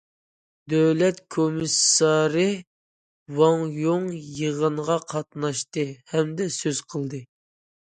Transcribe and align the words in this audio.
دۆلەت 0.73 1.19
كومىسسارى 1.35 2.45
ۋاڭ 3.41 3.67
يۇڭ 3.83 4.09
يىغىنغا 4.41 4.99
قاتناشتى 5.15 5.87
ھەمدە 6.17 6.51
سۆز 6.59 6.85
قىلدى. 6.91 7.25